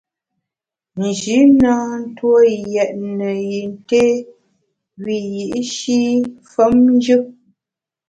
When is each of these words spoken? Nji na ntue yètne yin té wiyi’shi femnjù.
Nji 1.03 1.37
na 1.61 1.73
ntue 2.05 2.43
yètne 2.73 3.29
yin 3.49 3.71
té 3.89 4.03
wiyi’shi 5.03 5.99
femnjù. 6.51 7.19